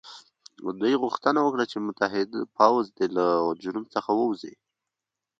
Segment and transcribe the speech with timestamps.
[0.81, 3.25] دوی غوښتنه وکړه چې متحد پوځ دې له
[3.63, 4.53] جنوب څخه ووځي.